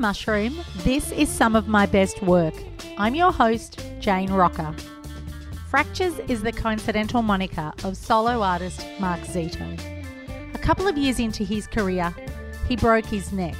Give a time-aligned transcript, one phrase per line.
[0.00, 2.54] Mushroom, this is some of my best work.
[2.96, 4.74] I'm your host, Jane Rocca.
[5.68, 9.78] Fractures is the coincidental moniker of solo artist Mark Zito.
[10.54, 12.14] A couple of years into his career,
[12.66, 13.56] he broke his neck.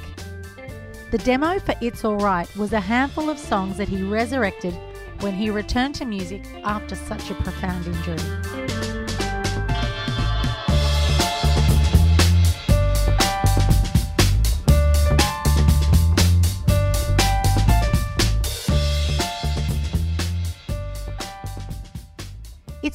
[1.11, 4.73] The demo for It's Alright was a handful of songs that he resurrected
[5.19, 8.70] when he returned to music after such a profound injury.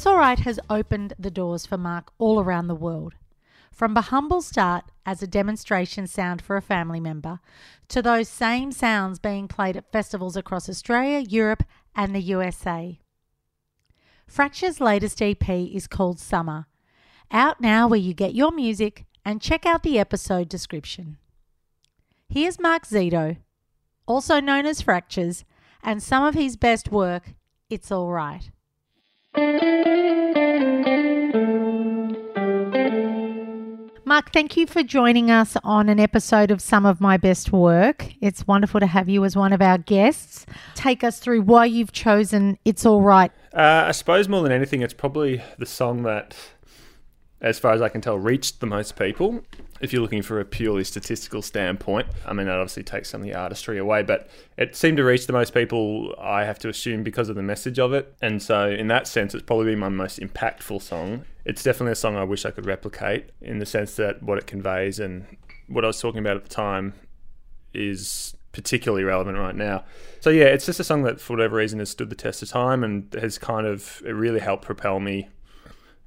[0.07, 3.15] It's has opened the doors for Mark all around the world.
[3.73, 7.41] From a humble start as a demonstration sound for a family member
[7.89, 13.01] to those same sounds being played at festivals across Australia, Europe, and the USA.
[14.29, 16.67] Fracture's latest EP is called Summer,
[17.33, 21.19] out now where you get your music and check out the episode description.
[22.29, 23.39] Here's Mark Zito,
[24.07, 25.45] also known as Fractures,
[25.83, 27.35] and some of his best work,
[27.69, 28.51] It's Alright.
[34.09, 38.15] Mark, thank you for joining us on an episode of Some of My Best Work.
[38.23, 40.47] It's wonderful to have you as one of our guests.
[40.75, 43.31] Take us through why you've chosen It's All Right.
[43.53, 46.35] Uh, I suppose more than anything, it's probably the song that,
[47.43, 49.43] as far as I can tell, reached the most people
[49.81, 53.27] if you're looking for a purely statistical standpoint, I mean, that obviously takes some of
[53.27, 57.03] the artistry away, but it seemed to reach the most people, I have to assume,
[57.03, 58.15] because of the message of it.
[58.21, 61.25] And so, in that sense, it's probably been my most impactful song.
[61.45, 64.47] It's definitely a song I wish I could replicate in the sense that what it
[64.47, 65.27] conveys and
[65.69, 66.95] what I was talking about at the time
[67.75, 69.85] is particularly relevant right now.
[70.21, 72.49] So, yeah, it's just a song that, for whatever reason, has stood the test of
[72.49, 75.29] time and has kind of, it really helped propel me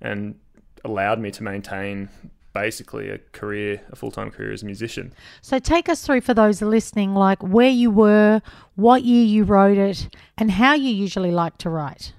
[0.01, 0.35] and
[0.83, 2.09] allowed me to maintain
[2.53, 5.13] basically a career, a full time career as a musician.
[5.41, 8.41] So take us through for those listening, like where you were,
[8.75, 12.13] what year you wrote it, and how you usually like to write.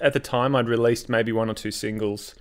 [0.00, 2.34] At the time, I'd released maybe one or two singles.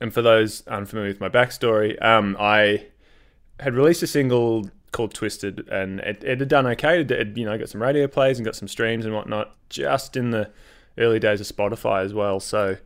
[0.00, 2.86] And for those unfamiliar with my backstory, um, I
[3.60, 7.00] had released a single called Twisted, and it, it had done okay.
[7.00, 10.16] It, it, you know, got some radio plays and got some streams and whatnot, just
[10.16, 10.50] in the
[10.98, 12.40] early days of Spotify as well.
[12.40, 12.76] So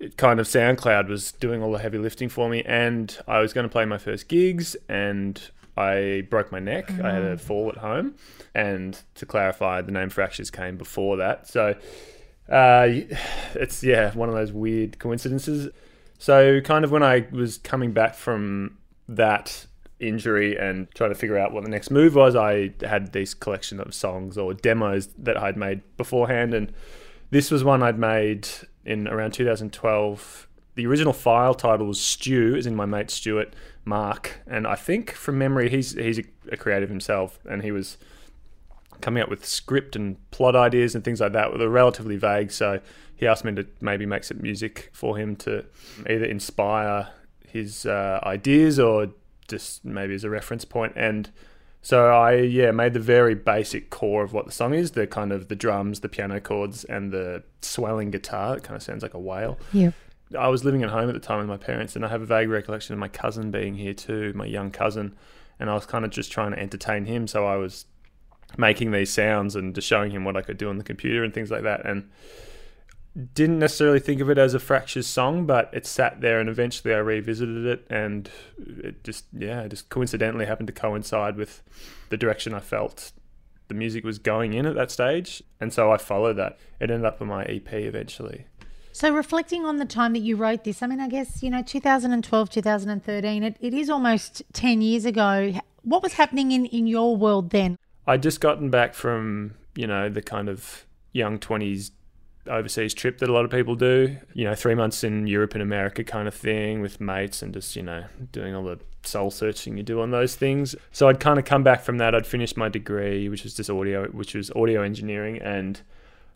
[0.00, 3.52] it kind of SoundCloud was doing all the heavy lifting for me, and I was
[3.52, 5.40] going to play my first gigs, and
[5.76, 6.88] I broke my neck.
[6.88, 7.04] Mm.
[7.04, 7.40] I had a mm.
[7.40, 8.14] fall at home,
[8.54, 11.48] and to clarify, the name Fractures came before that.
[11.48, 11.74] So
[12.48, 12.86] uh,
[13.54, 15.72] it's yeah, one of those weird coincidences.
[16.18, 18.78] So kind of when I was coming back from
[19.08, 19.66] that
[20.00, 23.80] injury and trying to figure out what the next move was, I had this collection
[23.80, 26.72] of songs or demos that I'd made beforehand, and
[27.30, 28.48] this was one I'd made
[28.88, 30.48] in around 2012.
[30.74, 33.54] The original file title was Stew, as in my mate Stuart
[33.84, 37.98] Mark, and I think from memory he's he's a creative himself, and he was
[39.00, 42.50] coming up with script and plot ideas and things like that were relatively vague.
[42.50, 42.80] So
[43.14, 45.64] he asked me to maybe make some music for him to
[46.08, 47.08] either inspire
[47.46, 49.10] his uh, ideas or
[49.46, 50.94] just maybe as a reference point.
[50.96, 51.30] And
[51.82, 55.32] so I yeah made the very basic core of what the song is, the kind
[55.32, 58.56] of the drums, the piano chords, and the swelling guitar.
[58.56, 59.58] It kind of sounds like a whale.
[59.72, 59.90] Yeah.
[60.38, 62.26] I was living at home at the time with my parents, and I have a
[62.26, 65.16] vague recollection of my cousin being here too, my young cousin,
[65.58, 67.26] and I was kind of just trying to entertain him.
[67.26, 67.86] So I was
[68.56, 71.32] making these sounds and just showing him what I could do on the computer and
[71.32, 71.86] things like that.
[71.86, 72.10] And
[73.34, 76.94] didn't necessarily think of it as a fractures song, but it sat there, and eventually
[76.94, 81.62] I revisited it, and it just yeah, it just coincidentally happened to coincide with
[82.10, 83.12] the direction I felt
[83.68, 86.58] the music was going in at that stage, and so I followed that.
[86.80, 88.46] It ended up on my EP eventually.
[88.92, 91.62] So reflecting on the time that you wrote this, I mean, I guess you know,
[91.62, 95.52] 2012, 2013, it, it is almost 10 years ago.
[95.82, 97.78] What was happening in in your world then?
[98.06, 101.90] I'd just gotten back from you know the kind of young 20s
[102.48, 104.16] overseas trip that a lot of people do.
[104.32, 107.76] You know, three months in Europe and America kind of thing with mates and just,
[107.76, 110.74] you know, doing all the soul searching you do on those things.
[110.92, 112.14] So I'd kind of come back from that.
[112.14, 115.80] I'd finished my degree, which was just audio, which was audio engineering, and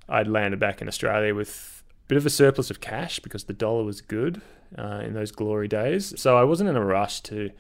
[0.09, 3.53] I'd landed back in Australia with a bit of a surplus of cash because the
[3.53, 4.41] dollar was good
[4.79, 6.19] uh, in those glory days.
[6.21, 7.51] So I wasn't in a rush to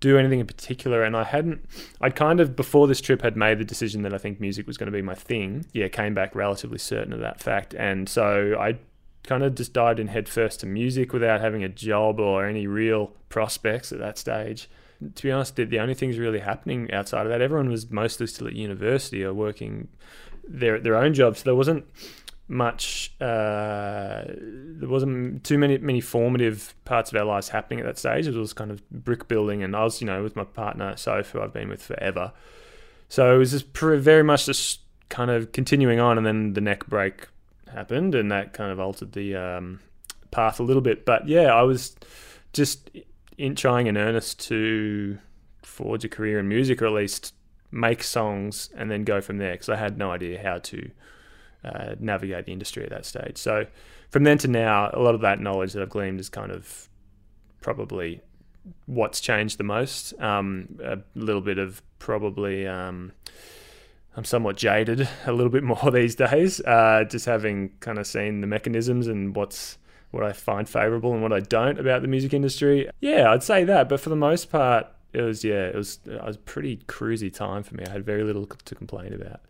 [0.00, 1.02] do anything in particular.
[1.02, 1.64] And I hadn't,
[2.00, 4.76] I'd kind of, before this trip, had made the decision that I think music was
[4.76, 5.66] going to be my thing.
[5.72, 7.74] Yeah, came back relatively certain of that fact.
[7.74, 8.78] And so I
[9.24, 13.12] kind of just dived in headfirst to music without having a job or any real
[13.28, 14.68] prospects at that stage.
[15.14, 18.46] To be honest, the only things really happening outside of that, everyone was mostly still
[18.46, 19.88] at university or working
[20.48, 21.40] their their own jobs.
[21.40, 21.84] So there wasn't
[22.48, 23.12] much.
[23.20, 28.26] Uh, there wasn't too many many formative parts of our lives happening at that stage.
[28.26, 31.30] It was kind of brick building, and I was, you know, with my partner Soph,
[31.30, 32.32] who I've been with forever.
[33.08, 36.86] So it was just very much just kind of continuing on, and then the neck
[36.86, 37.28] break
[37.72, 39.80] happened, and that kind of altered the um,
[40.30, 41.04] path a little bit.
[41.04, 41.96] But yeah, I was
[42.52, 42.90] just
[43.38, 45.18] in trying in earnest to
[45.62, 47.34] forge a career in music, or at least
[47.72, 50.90] make songs and then go from there, because I had no idea how to
[51.64, 53.38] uh, navigate the industry at that stage.
[53.38, 53.66] So
[54.10, 56.88] from then to now, a lot of that knowledge that I've gleaned is kind of
[57.60, 58.20] probably
[58.86, 60.18] what's changed the most.
[60.20, 62.66] Um, a little bit of probably.
[62.66, 63.12] Um,
[64.16, 68.40] I'm somewhat jaded a little bit more these days, uh, just having kind of seen
[68.40, 69.78] the mechanisms and what's
[70.10, 72.88] what I find favorable and what I don't about the music industry.
[73.00, 76.24] Yeah, I'd say that, but for the most part, it was yeah, it was it
[76.24, 77.84] was pretty cruisy time for me.
[77.86, 79.40] I had very little to complain about.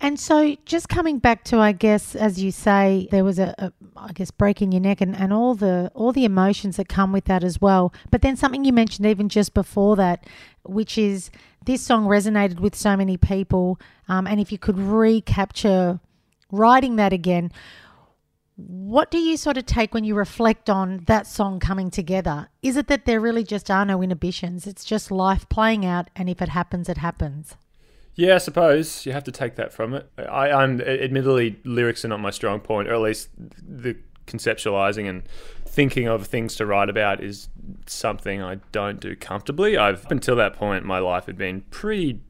[0.00, 3.72] And so, just coming back to, I guess, as you say, there was a, a,
[3.96, 7.24] I guess, breaking your neck and, and all the all the emotions that come with
[7.26, 7.92] that as well.
[8.10, 10.26] But then something you mentioned even just before that,
[10.64, 11.30] which is
[11.64, 13.78] this song resonated with so many people.
[14.08, 16.00] Um, and if you could recapture
[16.50, 17.50] writing that again,
[18.56, 22.48] what do you sort of take when you reflect on that song coming together?
[22.62, 24.66] Is it that there really just are no inhibitions?
[24.66, 27.56] It's just life playing out, and if it happens, it happens.
[28.16, 30.08] Yeah, I suppose you have to take that from it.
[30.18, 33.96] I, I'm admittedly lyrics are not my strong point, or at least the
[34.26, 35.22] conceptualizing and
[35.66, 37.48] thinking of things to write about is
[37.86, 39.76] something I don't do comfortably.
[39.76, 42.20] I've up until that point, my life had been pretty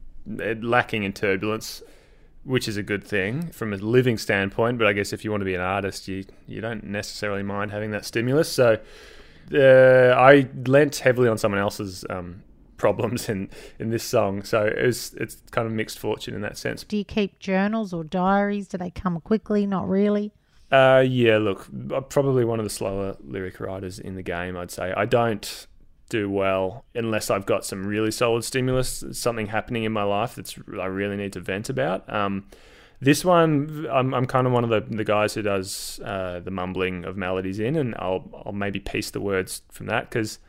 [0.41, 1.83] eh, lacking in turbulence,
[2.43, 4.79] which is a good thing from a living standpoint.
[4.79, 7.71] But I guess if you want to be an artist, you you don't necessarily mind
[7.71, 8.51] having that stimulus.
[8.51, 8.79] So
[9.53, 12.41] uh, I lent heavily on someone else's um,
[12.77, 13.49] problems in
[13.79, 14.43] in this song.
[14.43, 16.83] So it's it's kind of mixed fortune in that sense.
[16.83, 18.67] Do you keep journals or diaries?
[18.67, 19.65] Do they come quickly?
[19.65, 20.31] Not really.
[20.71, 21.67] Uh, yeah, look,
[22.09, 24.57] probably one of the slower lyric writers in the game.
[24.57, 25.67] I'd say I don't
[26.09, 30.57] do well unless I've got some really solid stimulus, something happening in my life that's
[30.79, 32.11] I really need to vent about.
[32.11, 32.47] Um,
[32.99, 36.51] this one, I'm, I'm kind of one of the, the guys who does uh, the
[36.51, 40.39] mumbling of melodies in, and I'll I'll maybe piece the words from that because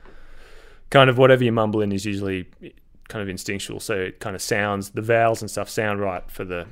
[0.91, 2.49] kind of whatever you mumble in is usually
[3.09, 3.81] kind of instinctual.
[3.81, 6.67] So it kind of sounds the vowels and stuff sound right for the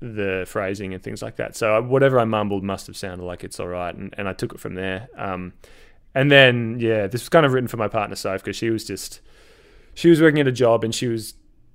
[0.00, 1.56] the phrasing and things like that.
[1.56, 4.52] So whatever I mumbled must have sounded like it's all right, and, and I took
[4.52, 5.08] it from there.
[5.16, 5.54] Um,
[6.14, 8.84] and then yeah, this was kind of written for my partner Soph because she was
[8.84, 9.20] just
[9.94, 11.34] she was working at a job and she was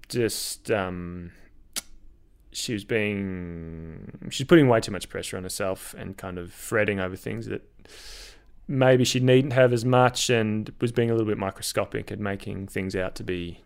[0.09, 1.31] just um,
[2.51, 6.99] she was being she's putting way too much pressure on herself and kind of fretting
[6.99, 7.61] over things that
[8.71, 12.67] maybe she needn't have as much and was being a little bit microscopic and making
[12.67, 13.59] things out to be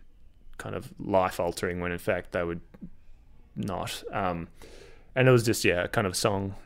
[0.58, 2.60] kind of life altering when in fact they would
[3.54, 4.02] not.
[4.12, 4.48] Um,
[5.14, 6.56] and it was just yeah, kind of song.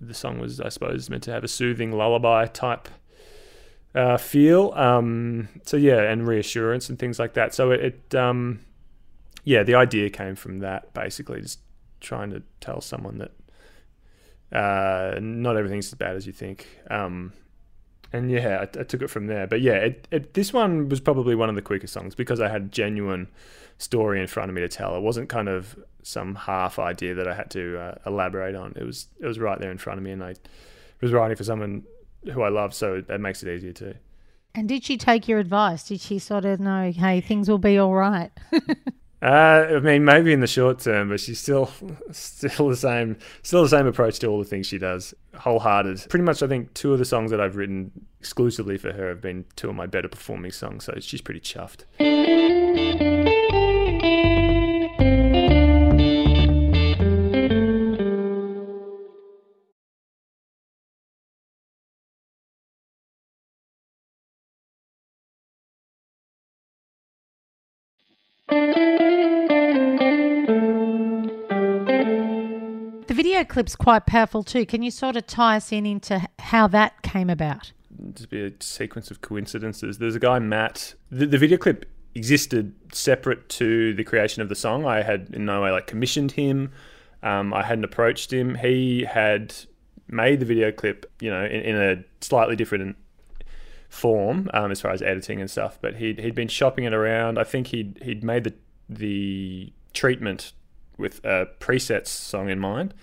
[0.00, 2.88] The song was, I suppose, meant to have a soothing lullaby type
[3.94, 4.72] uh, feel.
[4.74, 7.54] Um, so yeah, and reassurance and things like that.
[7.54, 8.60] So it, it um,
[9.44, 11.60] yeah, the idea came from that basically, just
[12.00, 13.30] trying to tell someone that
[14.52, 16.66] uh, not everything's as bad as you think.
[16.90, 17.32] Um,
[18.12, 19.46] and yeah, I, I, took it from there.
[19.46, 22.48] But yeah, it, it, this one was probably one of the quicker songs because I
[22.48, 23.28] had genuine
[23.78, 24.96] story in front of me to tell.
[24.96, 28.74] It wasn't kind of some half idea that I had to uh, elaborate on.
[28.76, 30.34] It was it was right there in front of me, and I
[31.00, 31.82] was writing for someone
[32.32, 33.94] who I love, so that makes it easier too.
[34.54, 35.86] And did she take your advice?
[35.86, 38.30] Did she sort of know, hey, things will be all right?
[39.22, 41.70] Uh, I mean, maybe in the short term, but she's still,
[42.10, 45.14] still the same, still the same approach to all the things she does.
[45.34, 46.06] Wholehearted.
[46.08, 49.20] Pretty much, I think two of the songs that I've written exclusively for her have
[49.20, 50.84] been two of my better performing songs.
[50.84, 51.84] So she's pretty chuffed.
[73.36, 74.64] Video clip's quite powerful too.
[74.64, 77.70] Can you sort of tie us in into how that came about?
[78.14, 79.98] Just be a sequence of coincidences.
[79.98, 80.94] There's a guy, Matt.
[81.10, 84.86] The, the video clip existed separate to the creation of the song.
[84.86, 86.72] I had in no way like commissioned him.
[87.22, 88.54] Um, I hadn't approached him.
[88.54, 89.54] He had
[90.08, 92.96] made the video clip, you know, in, in a slightly different
[93.90, 95.78] form um, as far as editing and stuff.
[95.82, 97.38] But he'd he'd been shopping it around.
[97.38, 98.54] I think he'd he'd made the
[98.88, 100.54] the treatment
[100.96, 102.94] with a Presets song in mind,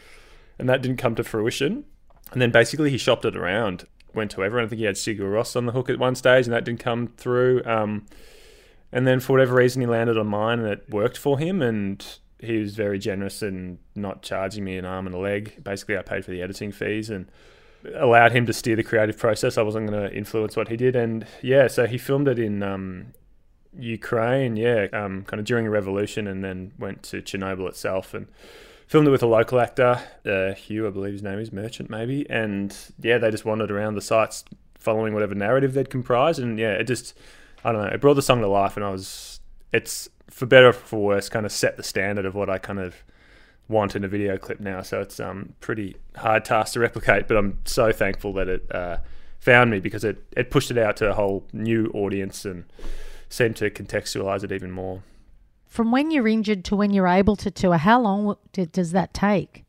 [0.60, 1.86] and that didn't come to fruition.
[2.32, 4.66] And then basically he shopped it around, went to everyone.
[4.66, 6.80] I think he had Sigur Rós on the hook at one stage, and that didn't
[6.80, 7.64] come through.
[7.66, 8.06] Um,
[8.92, 11.62] and then for whatever reason, he landed on mine, and it worked for him.
[11.62, 12.06] And
[12.40, 15.64] he was very generous and not charging me an arm and a leg.
[15.64, 17.30] Basically, I paid for the editing fees and
[17.96, 19.58] allowed him to steer the creative process.
[19.58, 22.64] I wasn't going to influence what he did, and yeah, so he filmed it in
[22.64, 23.14] um,
[23.78, 28.28] Ukraine, yeah, um, kind of during a revolution, and then went to Chernobyl itself and
[28.88, 32.30] filmed it with a local actor, uh, Hugh, I believe his name is Merchant, maybe,
[32.30, 36.74] and yeah, they just wandered around the sites following whatever narrative they'd comprised, and yeah,
[36.74, 37.18] it just,
[37.64, 39.40] I don't know, it brought the song to life, and I was,
[39.72, 42.80] it's for better or for worse, kind of set the standard of what I kind
[42.80, 42.96] of
[43.70, 44.82] want in a video clip now.
[44.82, 48.98] So it's um pretty hard task to replicate, but I'm so thankful that it uh,
[49.40, 52.66] found me because it it pushed it out to a whole new audience and
[53.30, 55.04] seemed to contextualize it even more.
[55.74, 59.66] From when you're injured to when you're able to tour, how long does that take?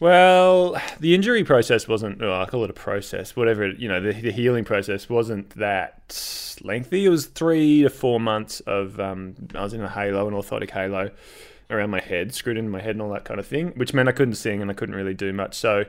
[0.00, 4.12] Well, the injury process wasn't, oh, I call it a process, whatever, you know, the,
[4.12, 7.06] the, healing process wasn't that lengthy.
[7.06, 10.68] It was three to four months of, um, I was in a halo, an orthotic
[10.68, 11.10] halo
[11.70, 14.10] around my head, screwed into my head and all that kind of thing, which meant
[14.10, 15.54] I couldn't sing and I couldn't really do much.
[15.54, 15.86] So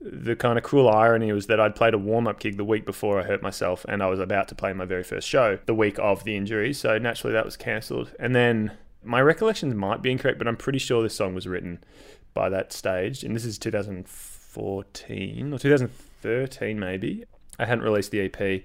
[0.00, 2.86] the kind of cruel irony was that I'd played a warm up gig the week
[2.86, 5.74] before I hurt myself and I was about to play my very first show the
[5.74, 6.72] week of the injury.
[6.72, 8.12] So naturally that was cancelled.
[8.20, 8.70] And then
[9.04, 11.82] my recollections might be incorrect, but I'm pretty sure this song was written
[12.34, 13.24] by that stage.
[13.24, 17.24] And this is 2014 or 2013, maybe.
[17.58, 18.62] I hadn't released the EP.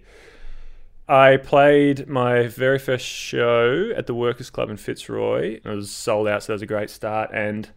[1.10, 5.62] I played my very first show at the Workers Club in Fitzroy.
[5.64, 7.30] It was sold out, so that was a great start.
[7.34, 7.70] And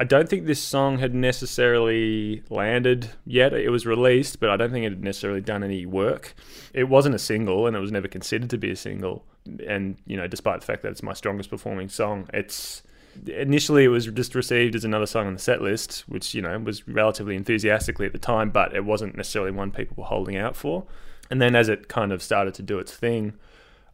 [0.00, 3.52] I don't think this song had necessarily landed yet.
[3.52, 6.34] It was released, but I don't think it had necessarily done any work.
[6.72, 9.24] It wasn't a single, and it was never considered to be a single.
[9.66, 12.82] And you know, despite the fact that it's my strongest performing song, it's
[13.26, 16.58] initially it was just received as another song on the set list, which you know
[16.58, 20.56] was relatively enthusiastically at the time, but it wasn't necessarily one people were holding out
[20.56, 20.86] for.
[21.30, 23.34] And then as it kind of started to do its thing,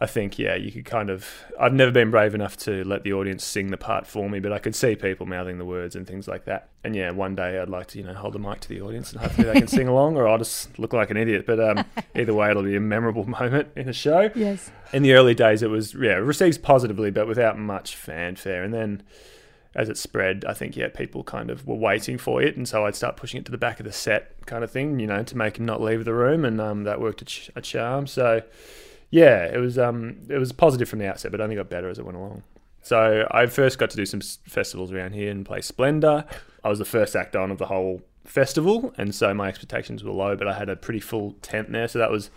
[0.05, 1.27] I think, yeah, you could kind of.
[1.59, 4.53] I've never been brave enough to let the audience sing the part for me, but
[4.53, 6.69] I could see people mouthing the words and things like that.
[6.85, 9.13] And yeah, one day I'd like to, you know, hold the mic to the audience
[9.13, 11.47] and hopefully they can sing along, or I'll just look like an idiot.
[11.47, 14.31] But um, either way, it'll be a memorable moment in a show.
[14.35, 14.71] Yes.
[14.93, 18.63] In the early days, it was yeah received positively, but without much fanfare.
[18.63, 19.03] And then
[19.75, 22.85] as it spread, I think yeah, people kind of were waiting for it, and so
[22.85, 25.23] I'd start pushing it to the back of the set, kind of thing, you know,
[25.23, 28.07] to make him not leave the room, and um, that worked a, ch- a, charm.
[28.07, 28.43] So
[29.11, 31.99] yeah, it was um, it was positive from the outset, but only got better as
[31.99, 32.43] it went along.
[32.83, 36.25] So I first got to do some festivals around here and play Splendour.
[36.63, 40.13] I was the first act on of the whole festival, and so my expectations were
[40.13, 42.31] low, but I had a pretty full tent there, so that was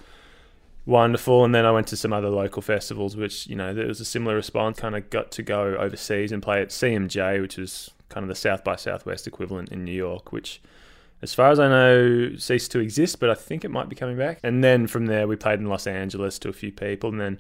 [0.86, 1.44] wonderful.
[1.44, 4.06] And then I went to some other local festivals, which you know there was a
[4.06, 4.80] similar response.
[4.80, 8.36] Kind of got to go overseas and play at CMJ, which is kind of the
[8.36, 10.62] South by Southwest equivalent in New York, which.
[11.22, 14.18] As far as I know, ceased to exist, but I think it might be coming
[14.18, 14.40] back.
[14.44, 17.40] And then from there, we played in Los Angeles to a few people, and then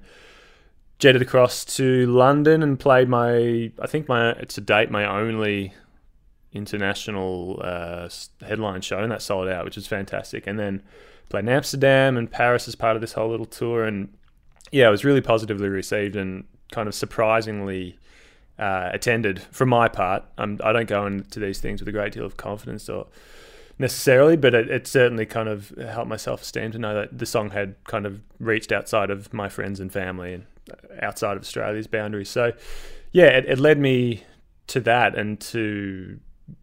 [0.99, 5.73] jetted across to London and played my, I think my to date my only
[6.53, 8.09] international uh,
[8.43, 10.47] headline show, and that sold out, which was fantastic.
[10.47, 10.81] And then
[11.29, 13.85] played in Amsterdam and Paris as part of this whole little tour.
[13.85, 14.11] And
[14.71, 17.97] yeah, it was really positively received and kind of surprisingly
[18.57, 20.23] uh, attended for my part.
[20.37, 23.07] Um, I don't go into these things with a great deal of confidence or
[23.79, 27.25] necessarily, but it, it certainly kind of helped my self esteem to know that the
[27.25, 31.43] song had kind of reached outside of my friends and family and uh, outside of
[31.43, 32.29] Australia's boundaries.
[32.29, 32.53] So
[33.11, 34.23] yeah, it, it led me
[34.67, 36.19] to that and to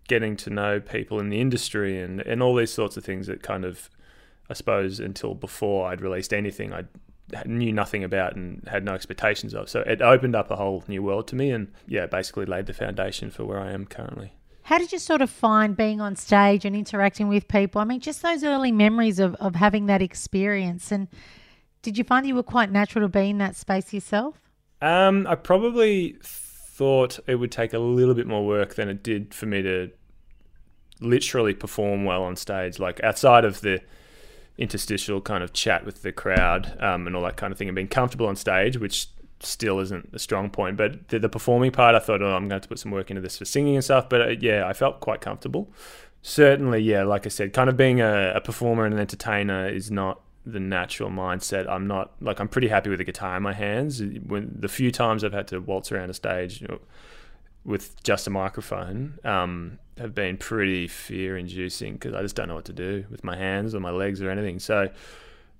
[0.08, 3.42] getting to know people in the industry and, and all these sorts of things that
[3.42, 3.90] kind of
[4.50, 6.84] I suppose until before I'd released anything, I
[7.46, 9.68] knew nothing about and had no expectations of.
[9.68, 12.74] So it opened up a whole new world to me, and yeah, basically laid the
[12.74, 14.34] foundation for where I am currently.
[14.64, 17.82] How did you sort of find being on stage and interacting with people?
[17.82, 20.90] I mean, just those early memories of, of having that experience.
[20.90, 21.06] And
[21.82, 24.40] did you find you were quite natural to be in that space yourself?
[24.80, 29.34] Um, I probably thought it would take a little bit more work than it did
[29.34, 29.90] for me to
[30.98, 32.78] literally perform well on stage.
[32.78, 33.82] Like outside of the
[34.56, 37.74] interstitial kind of chat with the crowd um, and all that kind of thing and
[37.74, 39.08] being comfortable on stage, which
[39.44, 40.76] still isn't a strong point.
[40.76, 43.10] But the, the performing part, I thought, oh, I'm going to, to put some work
[43.10, 44.08] into this for singing and stuff.
[44.08, 45.70] But uh, yeah, I felt quite comfortable.
[46.22, 49.90] Certainly, yeah, like I said, kind of being a, a performer and an entertainer is
[49.90, 51.68] not the natural mindset.
[51.68, 54.02] I'm not like I'm pretty happy with the guitar in my hands.
[54.02, 56.80] When the few times I've had to waltz around a stage, you know,
[57.64, 62.54] with just a microphone um, have been pretty fear inducing because I just don't know
[62.54, 64.58] what to do with my hands or my legs or anything.
[64.58, 64.90] So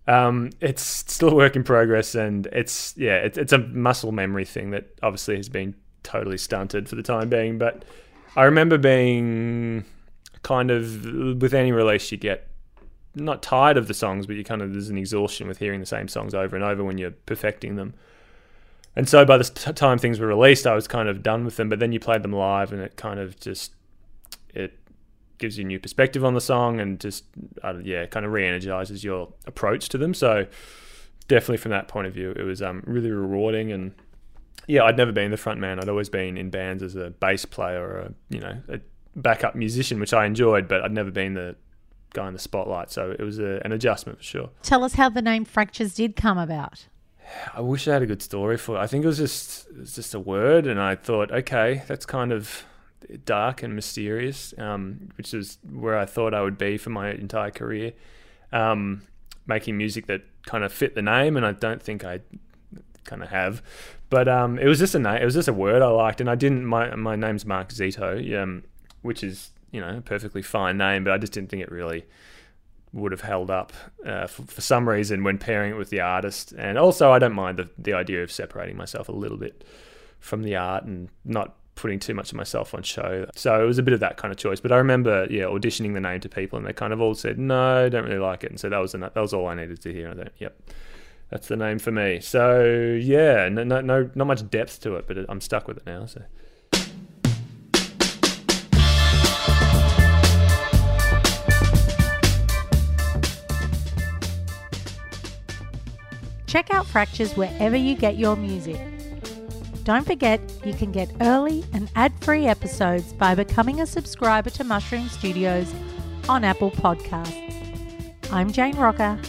[0.07, 4.45] um, it's still a work in progress, and it's yeah, it's, it's a muscle memory
[4.45, 7.59] thing that obviously has been totally stunted for the time being.
[7.59, 7.85] But
[8.37, 9.85] I remember being
[10.43, 11.05] kind of
[11.41, 12.49] with any release you get
[13.15, 15.87] not tired of the songs, but you kind of there's an exhaustion with hearing the
[15.87, 17.95] same songs over and over when you're perfecting them.
[18.97, 21.69] and so by the time things were released, I was kind of done with them.
[21.69, 23.73] But then you played them live, and it kind of just
[24.53, 24.79] it
[25.39, 27.25] gives you a new perspective on the song, and just
[27.65, 30.15] uh, yeah, kind of re-energizes your approach to them.
[30.15, 30.47] So
[31.29, 33.73] definitely from that point of view, it was um, really rewarding.
[33.73, 33.95] And
[34.67, 35.81] yeah, I'd never been the front man.
[35.81, 38.81] I'd always been in bands as a bass player or a you know a
[39.17, 41.57] backup musician, which I enjoyed, but I'd never been the
[42.13, 42.91] guy in the spotlight.
[42.91, 44.51] So it was a, an adjustment for sure.
[44.63, 46.87] Tell us how the name Fractures did come about.
[47.55, 48.81] I wish I had a good story for it.
[48.81, 52.07] I think it was just it was just a word, and I thought, okay, that's
[52.07, 52.65] kind of
[53.25, 57.51] dark and mysterious, um, which is where I thought I would be for my entire
[57.51, 57.93] career,
[58.53, 59.03] um,
[59.47, 62.21] making music that kind of fit the name, and I don't think I
[63.05, 63.63] kind of have.
[64.11, 65.21] But um, it was just a name.
[65.21, 66.65] It was just a word I liked, and I didn't.
[66.65, 68.65] My my name's Mark Zito, um,
[69.03, 72.05] which is you know a perfectly fine name, but I just didn't think it really
[72.93, 73.73] would have held up
[74.07, 76.53] uh, for, for, some reason when pairing it with the artist.
[76.57, 79.65] And also, I don't mind the, the idea of separating myself a little bit
[80.21, 83.27] from the art and not putting too much of myself on show.
[83.35, 84.61] So it was a bit of that kind of choice.
[84.61, 87.39] But I remember, yeah, auditioning the name to people, and they kind of all said,
[87.39, 89.93] "No, don't really like it." And so that was that was all I needed to
[89.93, 90.11] hear.
[90.11, 90.71] I thought, "Yep,
[91.31, 95.07] that's the name for me." So yeah, no, no, no not much depth to it,
[95.07, 96.07] but I'm stuck with it now.
[96.07, 96.23] So.
[106.47, 108.81] Check out Fractures wherever you get your music.
[109.85, 114.65] Don't forget, you can get early and ad free episodes by becoming a subscriber to
[114.65, 115.71] Mushroom Studios
[116.27, 118.33] on Apple Podcasts.
[118.33, 119.21] I'm Jane Rocca.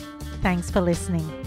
[0.41, 1.44] Thanks for listening.